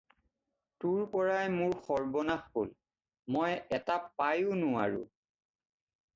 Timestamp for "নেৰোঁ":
4.65-5.05